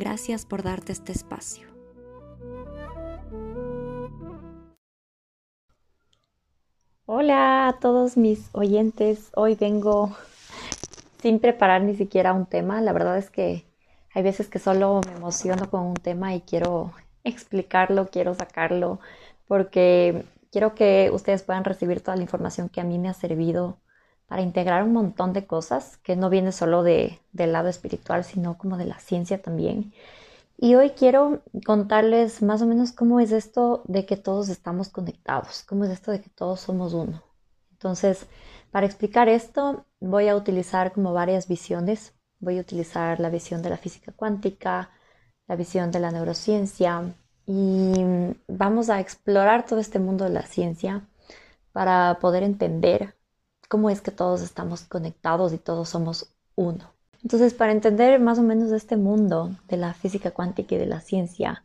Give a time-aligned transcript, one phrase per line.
[0.00, 1.68] Gracias por darte este espacio.
[7.04, 9.30] Hola a todos mis oyentes.
[9.34, 10.16] Hoy vengo
[11.20, 12.80] sin preparar ni siquiera un tema.
[12.80, 13.66] La verdad es que
[14.14, 19.00] hay veces que solo me emociono con un tema y quiero explicarlo, quiero sacarlo,
[19.46, 23.76] porque quiero que ustedes puedan recibir toda la información que a mí me ha servido
[24.30, 28.56] para integrar un montón de cosas que no viene solo de, del lado espiritual, sino
[28.56, 29.92] como de la ciencia también.
[30.56, 35.64] Y hoy quiero contarles más o menos cómo es esto de que todos estamos conectados,
[35.64, 37.24] cómo es esto de que todos somos uno.
[37.72, 38.28] Entonces,
[38.70, 42.14] para explicar esto, voy a utilizar como varias visiones.
[42.38, 44.90] Voy a utilizar la visión de la física cuántica,
[45.48, 47.94] la visión de la neurociencia y
[48.46, 51.08] vamos a explorar todo este mundo de la ciencia
[51.72, 53.16] para poder entender
[53.70, 56.92] cómo es que todos estamos conectados y todos somos uno.
[57.22, 61.00] Entonces, para entender más o menos este mundo de la física cuántica y de la
[61.00, 61.62] ciencia,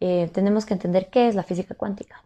[0.00, 2.22] eh, tenemos que entender qué es la física cuántica.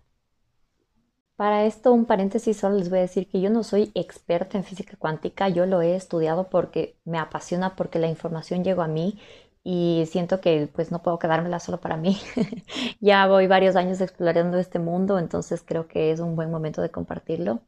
[1.37, 4.65] Para esto, un paréntesis, solo les voy a decir que yo no soy experta en
[4.65, 9.21] física cuántica, yo lo he estudiado porque me apasiona, porque la información llegó a mí
[9.63, 12.19] y siento que pues no puedo quedármela solo para mí.
[13.01, 16.91] ya voy varios años explorando este mundo, entonces creo que es un buen momento de
[16.91, 17.61] compartirlo.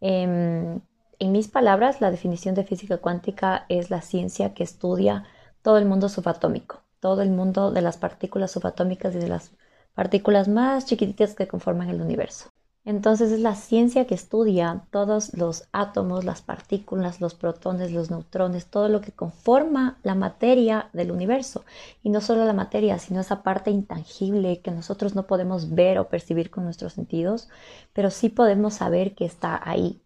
[0.00, 0.80] Em,
[1.18, 5.24] en mis palabras, la definición de física cuántica es la ciencia que estudia
[5.62, 9.52] todo el mundo subatómico, todo el mundo de las partículas subatómicas y de las
[9.94, 12.49] partículas más chiquititas que conforman el universo.
[12.84, 18.66] Entonces es la ciencia que estudia todos los átomos, las partículas, los protones, los neutrones,
[18.66, 21.64] todo lo que conforma la materia del universo.
[22.02, 26.08] Y no solo la materia, sino esa parte intangible que nosotros no podemos ver o
[26.08, 27.48] percibir con nuestros sentidos,
[27.92, 30.02] pero sí podemos saber que está ahí.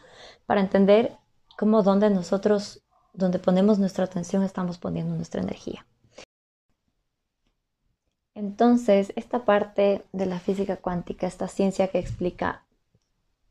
[0.46, 1.18] para entender
[1.58, 2.84] cómo donde nosotros,
[3.14, 5.88] donde ponemos nuestra atención, estamos poniendo nuestra energía.
[8.36, 12.66] Entonces, esta parte de la física cuántica, esta ciencia que explica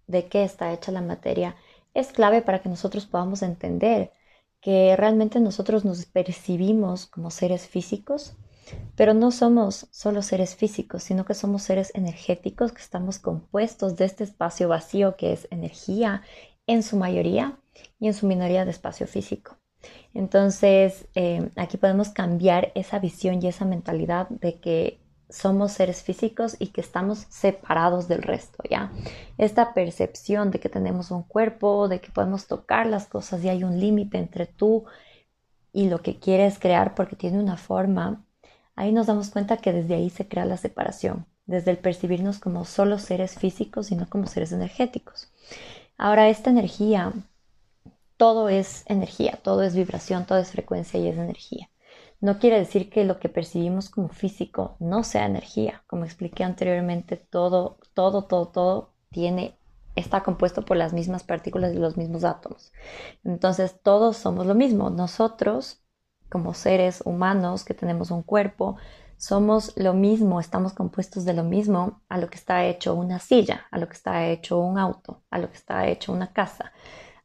[0.06, 1.56] de qué está hecha la materia,
[1.94, 4.12] es clave para que nosotros podamos entender
[4.60, 8.34] que realmente nosotros nos percibimos como seres físicos,
[8.94, 14.04] pero no somos solo seres físicos, sino que somos seres energéticos que estamos compuestos de
[14.04, 16.22] este espacio vacío que es energía
[16.66, 17.58] en su mayoría
[17.98, 19.56] y en su minoría de espacio físico.
[20.14, 26.56] Entonces, eh, aquí podemos cambiar esa visión y esa mentalidad de que somos seres físicos
[26.58, 28.92] y que estamos separados del resto, ¿ya?
[29.38, 33.64] Esta percepción de que tenemos un cuerpo, de que podemos tocar las cosas y hay
[33.64, 34.84] un límite entre tú
[35.72, 38.24] y lo que quieres crear porque tiene una forma,
[38.76, 42.64] ahí nos damos cuenta que desde ahí se crea la separación, desde el percibirnos como
[42.64, 45.32] solo seres físicos y no como seres energéticos.
[45.96, 47.12] Ahora, esta energía
[48.16, 51.70] todo es energía, todo es vibración, todo es frecuencia y es energía.
[52.20, 55.84] No quiere decir que lo que percibimos como físico no sea energía.
[55.86, 59.58] Como expliqué anteriormente, todo, todo, todo, todo tiene,
[59.94, 62.72] está compuesto por las mismas partículas y los mismos átomos.
[63.24, 64.90] Entonces, todos somos lo mismo.
[64.90, 65.82] Nosotros,
[66.30, 68.76] como seres humanos que tenemos un cuerpo,
[69.16, 73.66] somos lo mismo, estamos compuestos de lo mismo a lo que está hecho una silla,
[73.70, 76.72] a lo que está hecho un auto, a lo que está hecho una casa,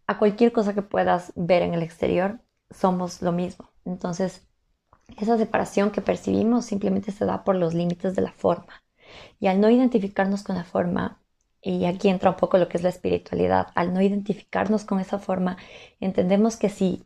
[0.10, 2.40] a cualquier cosa que puedas ver en el exterior,
[2.72, 3.70] somos lo mismo.
[3.86, 4.42] Entonces,
[5.18, 8.82] esa separación que percibimos simplemente se da por los límites de la forma.
[9.40, 11.22] Y al no identificarnos con la forma,
[11.62, 15.20] y aquí entra un poco lo que es la espiritualidad, al no identificarnos con esa
[15.20, 15.58] forma,
[16.00, 17.06] entendemos que si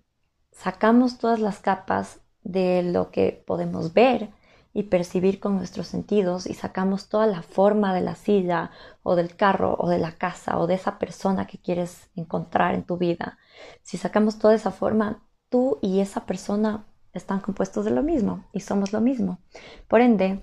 [0.54, 4.30] sacamos todas las capas de lo que podemos ver,
[4.74, 8.72] y percibir con nuestros sentidos y sacamos toda la forma de la silla
[9.04, 12.84] o del carro o de la casa o de esa persona que quieres encontrar en
[12.84, 13.38] tu vida,
[13.84, 18.62] si sacamos toda esa forma, tú y esa persona están compuestos de lo mismo y
[18.62, 19.40] somos lo mismo.
[19.88, 20.42] Por ende,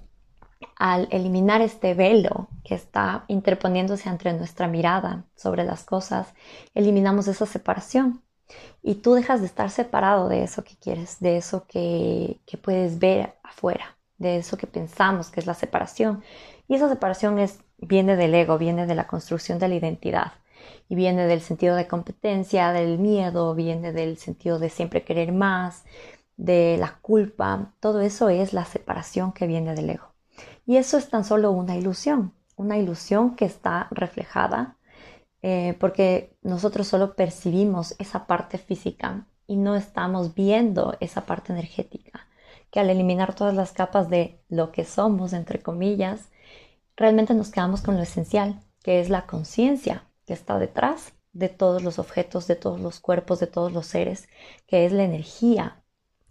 [0.76, 6.32] al eliminar este velo que está interponiéndose entre nuestra mirada sobre las cosas,
[6.74, 8.22] eliminamos esa separación.
[8.82, 12.98] Y tú dejas de estar separado de eso que quieres, de eso que, que puedes
[12.98, 16.22] ver afuera de eso que pensamos que es la separación.
[16.68, 20.32] Y esa separación es, viene del ego, viene de la construcción de la identidad
[20.88, 25.84] y viene del sentido de competencia, del miedo, viene del sentido de siempre querer más,
[26.36, 27.72] de la culpa.
[27.80, 30.12] Todo eso es la separación que viene del ego.
[30.66, 34.76] Y eso es tan solo una ilusión, una ilusión que está reflejada
[35.42, 42.28] eh, porque nosotros solo percibimos esa parte física y no estamos viendo esa parte energética
[42.70, 46.30] que al eliminar todas las capas de lo que somos, entre comillas,
[46.96, 51.82] realmente nos quedamos con lo esencial, que es la conciencia que está detrás de todos
[51.82, 54.28] los objetos, de todos los cuerpos, de todos los seres,
[54.66, 55.82] que es la energía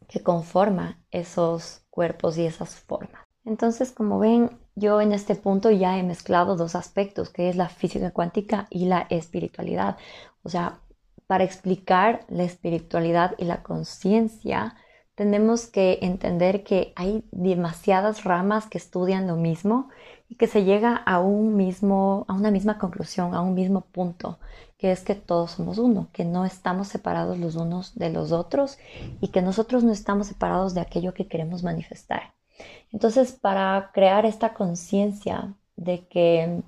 [0.07, 3.25] que conforma esos cuerpos y esas formas.
[3.45, 7.69] Entonces, como ven, yo en este punto ya he mezclado dos aspectos, que es la
[7.69, 9.97] física cuántica y la espiritualidad.
[10.43, 10.81] O sea,
[11.27, 14.75] para explicar la espiritualidad y la conciencia,
[15.19, 19.89] tenemos que entender que hay demasiadas ramas que estudian lo mismo
[20.29, 24.39] y que se llega a un mismo, a una misma conclusión, a un mismo punto,
[24.77, 28.77] que es que todos somos uno, que no estamos separados los unos de los otros
[29.19, 32.33] y que nosotros no estamos separados de aquello que queremos manifestar.
[32.93, 36.63] Entonces, para crear esta conciencia de que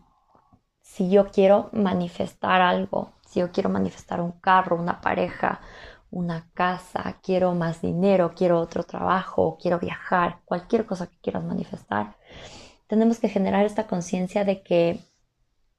[0.81, 5.62] si yo quiero manifestar algo, si yo quiero manifestar un carro, una pareja,
[6.11, 12.17] una casa, quiero más dinero, quiero otro trabajo, quiero viajar, cualquier cosa que quieras manifestar,
[12.87, 14.99] tenemos que generar esta conciencia de que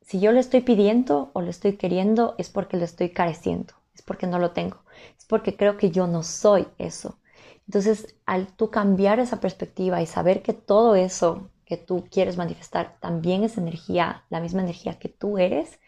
[0.00, 4.02] si yo le estoy pidiendo o le estoy queriendo es porque le estoy careciendo, es
[4.02, 4.82] porque no lo tengo,
[5.18, 7.18] es porque creo que yo no soy eso.
[7.66, 12.96] Entonces, al tú cambiar esa perspectiva y saber que todo eso que tú quieres manifestar
[13.00, 15.78] también es energía, la misma energía que tú eres,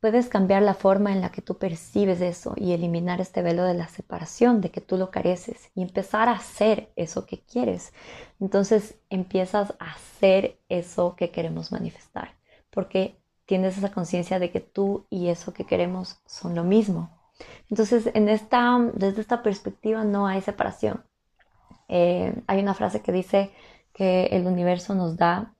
[0.00, 3.74] Puedes cambiar la forma en la que tú percibes eso y eliminar este velo de
[3.74, 7.92] la separación, de que tú lo careces y empezar a hacer eso que quieres.
[8.40, 12.34] Entonces empiezas a hacer eso que queremos manifestar,
[12.70, 17.10] porque tienes esa conciencia de que tú y eso que queremos son lo mismo.
[17.68, 21.04] Entonces, desde esta perspectiva no hay separación.
[21.88, 23.50] Eh, hay una frase que dice
[23.92, 25.54] que el universo nos da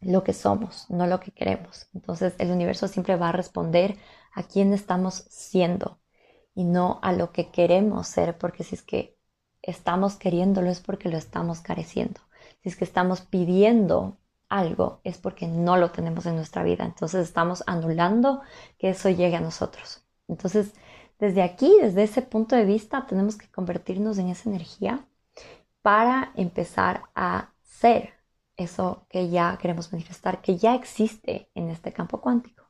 [0.00, 1.88] lo que somos, no lo que queremos.
[1.94, 3.96] Entonces el universo siempre va a responder
[4.34, 6.00] a quién estamos siendo
[6.54, 9.18] y no a lo que queremos ser, porque si es que
[9.62, 12.20] estamos queriéndolo es porque lo estamos careciendo.
[12.62, 16.84] Si es que estamos pidiendo algo es porque no lo tenemos en nuestra vida.
[16.84, 18.42] Entonces estamos anulando
[18.78, 20.04] que eso llegue a nosotros.
[20.28, 20.72] Entonces,
[21.18, 25.06] desde aquí, desde ese punto de vista, tenemos que convertirnos en esa energía
[25.82, 28.14] para empezar a ser,
[28.60, 32.64] eso que ya queremos manifestar, que ya existe en este campo cuántico.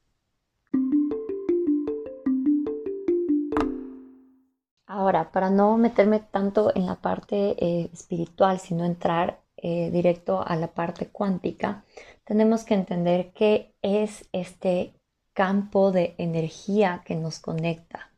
[4.86, 10.56] Ahora, para no meterme tanto en la parte eh, espiritual, sino entrar eh, directo a
[10.56, 11.84] la parte cuántica,
[12.24, 14.94] tenemos que entender qué es este
[15.32, 18.10] campo de energía que nos conecta.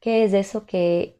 [0.00, 1.19] ¿Qué es eso que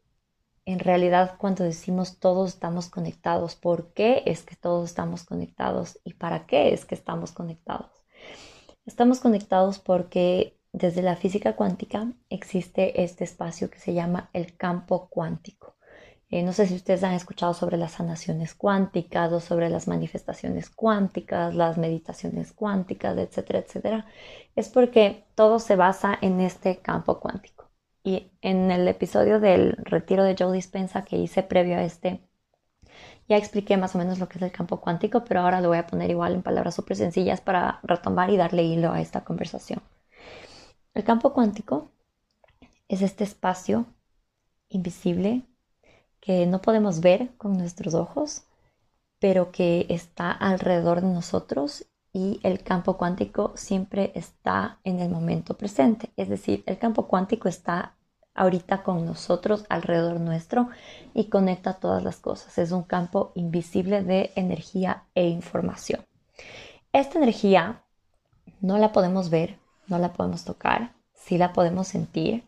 [0.71, 6.13] en realidad cuando decimos todos estamos conectados, ¿por qué es que todos estamos conectados y
[6.13, 7.91] para qué es que estamos conectados?
[8.85, 15.07] Estamos conectados porque desde la física cuántica existe este espacio que se llama el campo
[15.09, 15.75] cuántico.
[16.29, 20.69] Eh, no sé si ustedes han escuchado sobre las sanaciones cuánticas o sobre las manifestaciones
[20.69, 24.05] cuánticas, las meditaciones cuánticas, etcétera, etcétera.
[24.55, 27.60] Es porque todo se basa en este campo cuántico.
[28.03, 32.21] Y en el episodio del retiro de Joe Dispensa que hice previo a este,
[33.27, 35.77] Ya expliqué más o menos lo que es el campo cuántico, pero ahora lo voy
[35.77, 39.81] a poner igual en palabras súper sencillas para retomar y darle hilo a esta conversación.
[40.93, 41.91] El campo cuántico
[42.89, 43.85] es este espacio
[44.69, 45.43] invisible
[46.19, 48.43] que no podemos ver con nuestros ojos,
[49.19, 55.55] pero que está alrededor de nosotros y el campo cuántico siempre está en el momento
[55.55, 56.11] presente.
[56.17, 57.95] Es decir, el campo cuántico está
[58.33, 60.69] ahorita con nosotros, alrededor nuestro
[61.13, 62.57] y conecta todas las cosas.
[62.57, 66.05] Es un campo invisible de energía e información.
[66.93, 67.83] Esta energía
[68.59, 72.43] no la podemos ver, no la podemos tocar, sí la podemos sentir,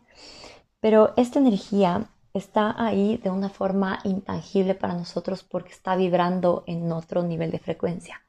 [0.80, 6.90] pero esta energía está ahí de una forma intangible para nosotros porque está vibrando en
[6.92, 8.20] otro nivel de frecuencia,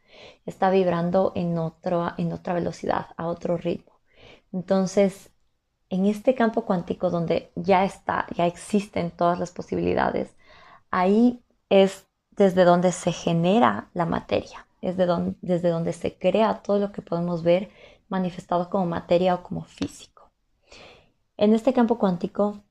[0.46, 3.94] está vibrando en, otro, en otra velocidad, a otro ritmo.
[4.52, 5.32] Entonces,
[5.90, 10.36] en este campo cuántico donde ya está, ya existen todas las posibilidades,
[10.92, 16.92] ahí es desde donde se genera la materia, es desde donde se crea todo lo
[16.92, 17.70] que podemos ver
[18.10, 20.30] manifestado como materia o como físico.
[21.38, 22.62] En este campo cuántico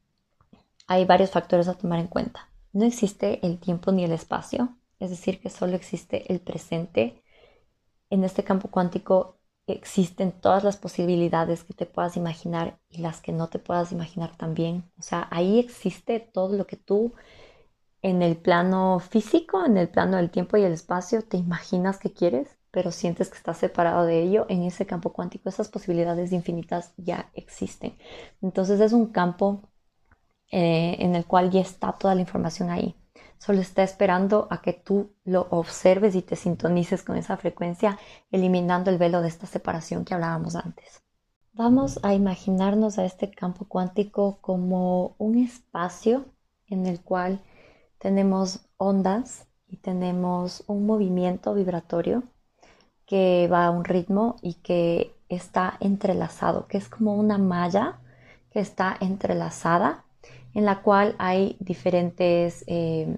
[0.87, 2.49] hay varios factores a tomar en cuenta.
[2.73, 7.23] No existe el tiempo ni el espacio, es decir, que solo existe el presente.
[8.11, 13.32] En este campo cuántico existen todas las posibilidades que te puedas imaginar y las que
[13.32, 14.90] no te puedas imaginar también.
[14.99, 17.14] O sea, ahí existe todo lo que tú
[18.02, 22.12] en el plano físico, en el plano del tiempo y el espacio, te imaginas que
[22.12, 24.46] quieres, pero sientes que estás separado de ello.
[24.50, 27.96] En ese campo cuántico, esas posibilidades infinitas ya existen.
[28.42, 29.70] Entonces es un campo
[30.50, 32.96] eh, en el cual ya está toda la información ahí
[33.38, 37.99] solo está esperando a que tú lo observes y te sintonices con esa frecuencia,
[38.31, 41.03] eliminando el velo de esta separación que hablábamos antes.
[41.53, 46.25] Vamos a imaginarnos a este campo cuántico como un espacio
[46.67, 47.41] en el cual
[47.99, 52.25] tenemos ondas y tenemos un movimiento vibratorio
[53.07, 58.00] que va a un ritmo y que está entrelazado, que es como una malla
[58.50, 60.03] que está entrelazada
[60.54, 63.16] en la cual hay diferentes eh,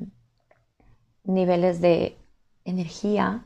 [1.25, 2.17] niveles de
[2.65, 3.45] energía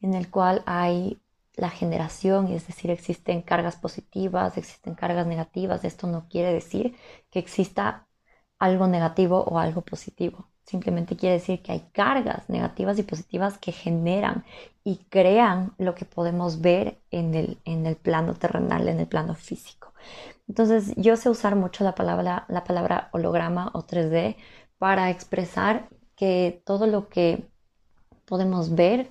[0.00, 1.20] en el cual hay
[1.56, 5.84] la generación, es decir, existen cargas positivas, existen cargas negativas.
[5.84, 6.96] Esto no quiere decir
[7.30, 8.08] que exista
[8.58, 10.48] algo negativo o algo positivo.
[10.64, 14.44] Simplemente quiere decir que hay cargas negativas y positivas que generan
[14.82, 19.34] y crean lo que podemos ver en el, en el plano terrenal, en el plano
[19.34, 19.92] físico.
[20.48, 24.36] Entonces, yo sé usar mucho la palabra, la palabra holograma o 3D
[24.78, 27.48] para expresar que todo lo que
[28.26, 29.08] podemos ver,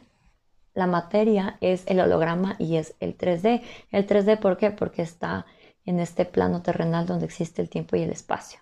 [0.74, 3.62] la materia es el holograma y es el 3D.
[3.92, 4.72] El 3D, ¿por qué?
[4.72, 5.46] Porque está
[5.86, 8.60] en este plano terrenal donde existe el tiempo y el espacio.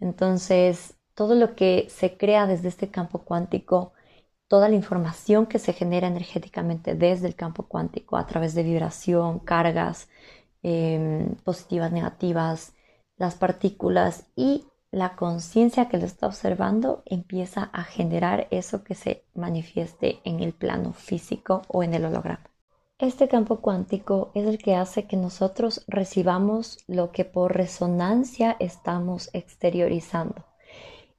[0.00, 3.92] Entonces, todo lo que se crea desde este campo cuántico,
[4.48, 9.40] toda la información que se genera energéticamente desde el campo cuántico a través de vibración,
[9.40, 10.08] cargas
[10.62, 12.74] em, positivas, negativas,
[13.16, 19.24] las partículas y la conciencia que lo está observando empieza a generar eso que se
[19.34, 22.48] manifieste en el plano físico o en el holograma.
[22.98, 29.30] Este campo cuántico es el que hace que nosotros recibamos lo que por resonancia estamos
[29.34, 30.46] exteriorizando.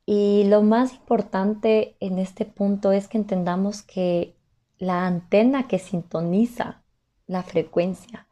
[0.06, 4.36] Y lo más importante en este punto es que entendamos que
[4.80, 6.82] la antena que sintoniza
[7.28, 8.28] la frecuencia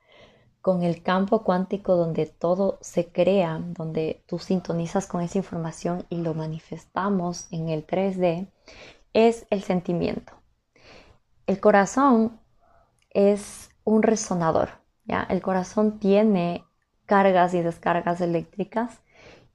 [0.67, 6.17] con el campo cuántico donde todo se crea, donde tú sintonizas con esa información y
[6.17, 8.49] lo manifestamos en el 3D,
[9.13, 10.33] es el sentimiento.
[11.45, 12.41] El corazón
[13.11, 14.71] es un resonador,
[15.05, 15.23] ¿ya?
[15.29, 16.65] El corazón tiene
[17.05, 18.99] cargas y descargas eléctricas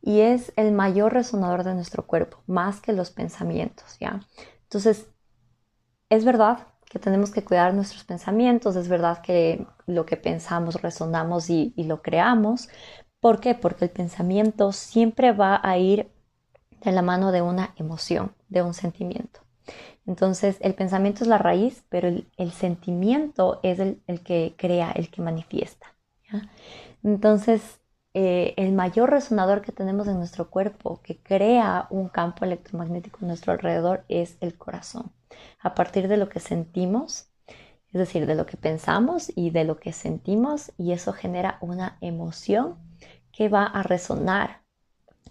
[0.00, 4.26] y es el mayor resonador de nuestro cuerpo, más que los pensamientos, ¿ya?
[4.62, 5.11] Entonces,
[6.09, 8.76] es verdad que tenemos que cuidar nuestros pensamientos.
[8.76, 12.68] Es verdad que lo que pensamos resonamos y, lo creamos.
[13.18, 13.54] ¿Por qué?
[13.54, 16.11] Porque el pensamiento siempre va a ir
[16.84, 19.40] de la mano de una emoción, de un sentimiento.
[20.06, 25.22] Entonces, el pensamiento es la raíz, pero el, sentimiento es el, que crea, el que
[25.22, 25.94] manifiesta.
[27.02, 27.80] Entonces,
[28.12, 33.28] eh, el mayor resonador que tenemos en nuestro cuerpo, que crea un campo electromagnético a
[33.28, 35.11] nuestro alrededor, es el corazón
[35.60, 39.78] a partir de lo que sentimos, es decir, de lo que pensamos y de lo
[39.78, 42.76] que sentimos, y eso genera una emoción
[43.32, 44.62] que va a resonar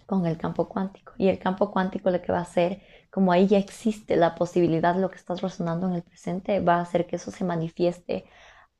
[0.06, 1.14] con el campo cuántico.
[1.18, 4.96] Y el campo cuántico lo que va a hacer, como ahí ya existe la posibilidad
[4.96, 8.24] lo que estás resonando en el presente, va a hacer que eso se manifieste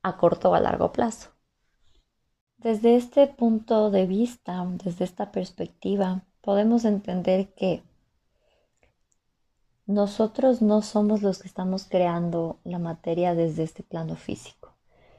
[0.03, 1.31] a corto o a largo plazo.
[2.59, 7.83] Desde este punto de vista, desde esta perspectiva, podemos entender que
[9.87, 14.75] nosotros no somos los que estamos creando la materia desde este plano físico,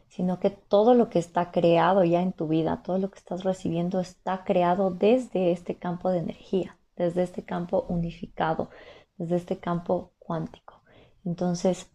[0.08, 3.44] sino que todo lo que está creado ya en tu vida, todo lo que estás
[3.44, 8.70] recibiendo está creado desde este campo de energía, desde este campo unificado,
[9.18, 10.82] desde este campo cuántico.
[11.26, 11.88] Entonces,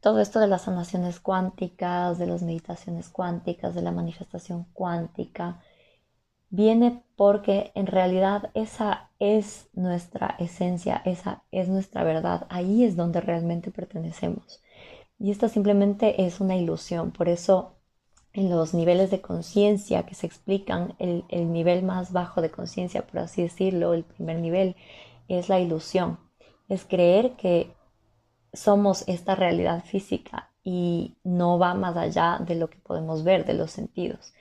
[0.00, 5.60] todo esto de las sanaciones cuánticas, de las meditaciones cuánticas, de la manifestación cuántica,
[6.50, 13.20] viene porque en realidad esa es nuestra esencia, esa es nuestra verdad, ahí es donde
[13.20, 14.62] realmente pertenecemos.
[15.18, 17.74] Y esta simplemente es una ilusión, por eso
[18.32, 23.06] en los niveles de conciencia que se explican, el, el nivel más bajo de conciencia,
[23.06, 24.76] por así decirlo, el primer nivel,
[25.26, 26.18] es la ilusión,
[26.68, 27.74] es creer que
[28.52, 33.54] somos esta realidad física y no va más allá de lo que podemos ver, de
[33.54, 34.32] los sentidos.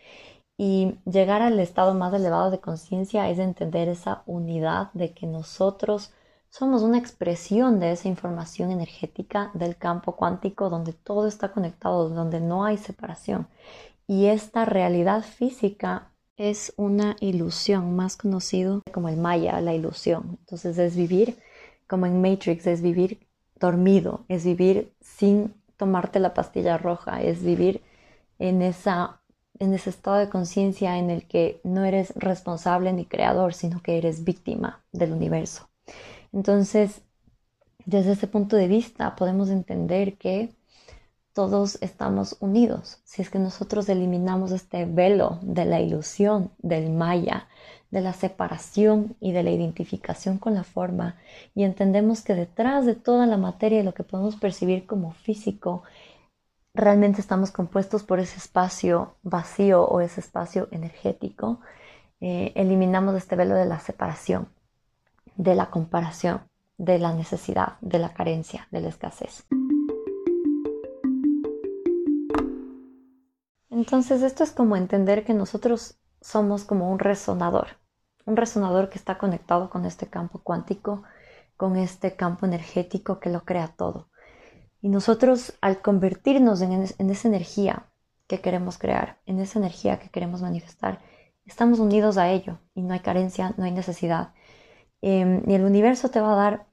[0.58, 6.12] Y llegar al estado más elevado de conciencia es entender esa unidad de que nosotros
[6.50, 12.40] somos una expresión de esa información energética del campo cuántico donde todo está conectado, donde
[12.40, 13.48] no hay separación.
[14.08, 20.38] Y esta realidad física es una ilusión, más conocido como el maya, la ilusión.
[20.40, 21.38] Entonces es vivir
[21.88, 23.28] como en Matrix, es vivir
[23.60, 27.82] dormido, es vivir sin tomarte la pastilla roja, es vivir
[28.40, 29.17] en esa
[29.60, 33.98] en ese estado de conciencia en el que no eres responsable ni creador, sino que
[33.98, 35.70] eres víctima del universo.
[36.34, 37.02] Entonces,
[37.86, 40.54] desde ese punto de vista, podemos entender que
[41.38, 42.98] todos estamos unidos.
[43.04, 47.48] Si es que nosotros eliminamos este velo de la ilusión, del maya,
[47.92, 51.16] de la separación y de la identificación con la forma,
[51.54, 55.84] y entendemos que detrás de toda la materia, lo que podemos percibir como físico,
[56.78, 61.60] realmente estamos compuestos por ese espacio vacío o ese espacio energético,
[62.22, 64.48] eh, eliminamos este velo de la separación,
[65.36, 66.42] de la comparación,
[66.78, 69.46] de la necesidad, de la carencia, de la escasez.
[73.72, 77.68] Entonces esto es como entender que nosotros somos como un resonador,
[78.26, 81.04] un resonador que está conectado con este campo cuántico,
[81.56, 84.10] con este campo energético que lo crea todo.
[84.88, 86.72] Y nosotros al convertirnos en,
[87.12, 87.88] esa energía
[88.26, 91.02] que queremos crear, en esa energía que queremos manifestar,
[91.46, 94.30] estamos unidos a ello y no hay carencia, no hay necesidad.
[95.02, 96.68] Em, y el universo te va a dar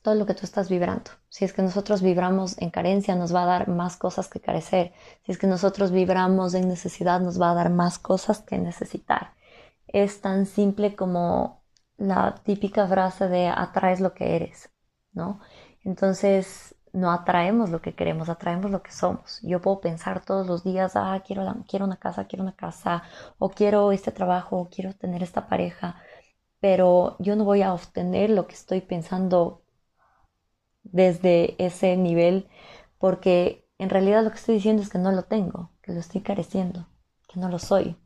[0.00, 1.10] todo lo que tú estás vibrando.
[1.28, 4.92] Si es que nosotros vibramos en carencia, nos va a dar más cosas que carecer.
[5.26, 9.32] Si es que nosotros vibramos en necesidad, nos va a dar más cosas que necesitar.
[9.88, 11.64] Es tan simple como
[11.96, 14.70] la típica frase de atraes lo que eres,
[15.12, 15.40] ¿no?
[15.82, 19.40] Entonces, no atraemos lo que queremos, atraemos lo que somos.
[19.42, 23.02] Yo puedo pensar todos los días, ah, quiero, quiero una casa, quiero una casa,
[23.38, 25.96] o quiero este trabajo, o quiero tener esta pareja,
[26.60, 29.62] pero yo no voy a obtener lo que estoy pensando
[30.82, 32.48] desde ese nivel,
[32.98, 36.20] porque en realidad lo que estoy diciendo es que no lo tengo, que lo estoy
[36.22, 36.88] careciendo,
[37.28, 37.96] que no lo soy.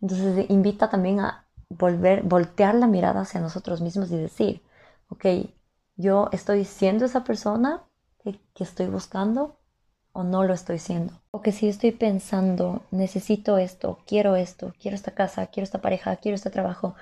[0.00, 4.62] Entonces invita también a volver, voltear la mirada hacia nosotros mismos y decir,
[5.08, 5.26] ok,
[5.96, 7.87] yo estoy siendo esa persona
[8.54, 9.58] que, estoy buscando
[10.12, 11.20] o no lo estoy siendo.
[11.30, 16.16] O que si estoy pensando, necesito esto, quiero esto, quiero esta casa, quiero esta pareja,
[16.16, 16.94] quiero este trabajo,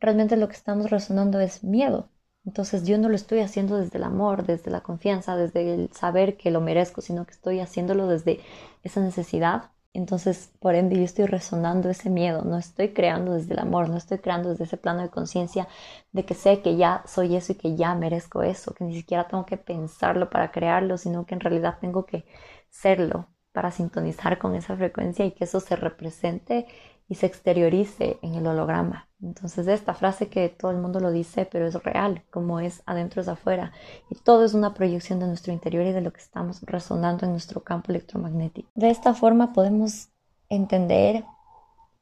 [0.00, 2.08] realmente lo que estamos resonando es miedo.
[2.44, 6.36] Entonces yo no lo estoy haciendo desde el amor, desde la confianza, desde el saber
[6.36, 8.40] que lo merezco, sino que estoy haciéndolo desde
[8.82, 13.58] esa necesidad entonces, por ende, yo estoy resonando ese miedo, no estoy creando desde el
[13.60, 15.66] amor, no estoy creando desde ese plano de conciencia
[16.12, 19.26] de que sé que ya soy eso y que ya merezco eso, que ni siquiera
[19.26, 22.24] tengo que pensarlo para crearlo, sino que en realidad tengo que
[22.68, 26.66] serlo para sintonizar con esa frecuencia y que eso se represente
[27.10, 29.08] y se exteriorice en el holograma.
[29.20, 33.20] Entonces esta frase que todo el mundo lo dice, pero es real, como es adentro
[33.20, 33.72] es afuera.
[34.08, 37.32] Y todo es una proyección de nuestro interior y de lo que estamos resonando en
[37.32, 38.70] nuestro campo electromagnético.
[38.76, 40.10] De esta forma podemos
[40.48, 41.24] entender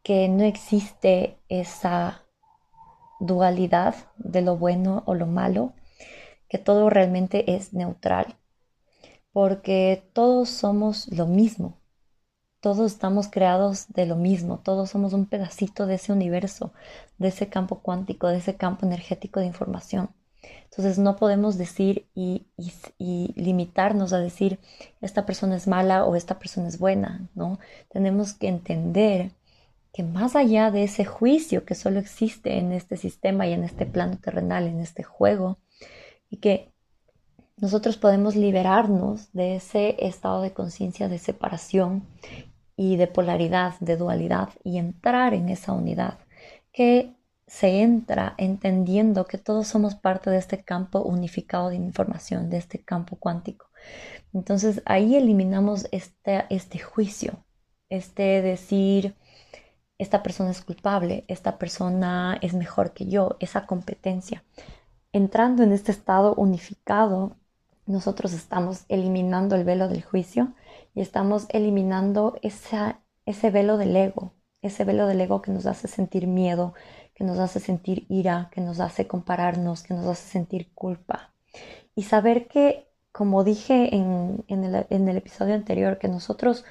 [0.02, 2.26] que no existe esa
[3.18, 5.72] dualidad de lo bueno o lo malo,
[6.50, 8.36] que todo realmente es neutral,
[9.32, 11.78] porque todos somos lo mismo
[12.74, 16.74] todos estamos creados de lo mismo, todos somos un pedacito de ese universo,
[17.16, 20.10] de ese campo cuántico, de ese campo energético de información.
[20.64, 22.44] Entonces no podemos decir y,
[22.98, 24.58] limitarnos a decir
[25.00, 27.58] esta persona es mala o esta persona es buena, ¿no?
[27.88, 29.32] Tenemos que entender
[29.94, 33.86] que más allá de ese juicio que solo existe en este sistema y en este
[33.86, 35.56] plano terrenal, en este juego,
[36.28, 36.70] y que
[37.56, 42.04] nosotros podemos liberarnos de ese estado de conciencia de separación
[42.78, 46.20] y de polaridad, de dualidad y entrar en esa unidad
[46.72, 47.16] que
[47.48, 52.78] se entra entendiendo que todos somos parte de este campo unificado de información, de este
[52.84, 53.66] campo cuántico.
[54.32, 57.44] Entonces ahí eliminamos este, este juicio,
[57.88, 59.16] este decir,
[59.98, 64.44] esta persona es culpable, esta persona es mejor que yo, esa competencia.
[65.12, 67.38] Entrando en este estado unificado,
[67.88, 70.52] nosotros estamos eliminando el velo del juicio
[70.94, 76.26] y estamos eliminando ese velo del ego, ese velo del ego que nos hace sentir
[76.26, 76.74] miedo,
[77.14, 81.32] que nos hace sentir ira, que nos hace compararnos, que nos hace sentir culpa.
[81.94, 86.64] Y saber que, como dije en, el, en el episodio anterior, que nosotros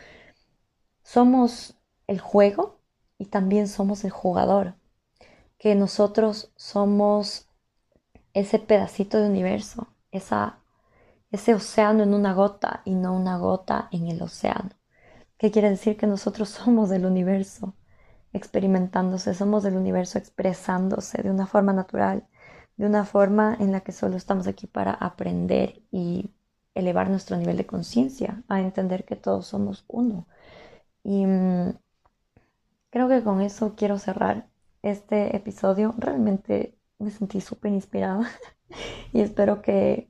[1.04, 1.76] somos
[2.06, 2.80] el juego
[3.18, 4.76] y también somos el jugador,
[5.58, 7.48] que nosotros somos
[8.34, 10.60] ese pedacito de universo, esa,
[11.32, 14.72] ese océano en una gota y no una gota en el océano.
[15.38, 17.76] ¿Qué quiere decir que nosotros somos el universo?
[18.34, 22.28] experimentándose, somos del universo expresándose de una forma natural,
[22.78, 26.32] de una forma en la que solo estamos aquí para aprender y
[26.76, 30.28] elevar nuestro nivel de conciencia, a entender que todos somos uno.
[31.04, 31.74] Y mm,
[32.90, 34.48] creo que con eso quiero cerrar
[34.84, 35.96] este episodio.
[35.98, 38.30] Realmente me sentí súper inspirada
[39.14, 40.10] y espero que,